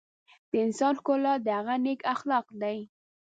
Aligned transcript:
د 0.49 0.51
انسان 0.65 0.93
ښکلا 0.99 1.33
د 1.45 1.47
هغه 1.57 1.75
نیک 1.85 2.01
اخلاق 2.13 2.45
دي. 2.61 2.77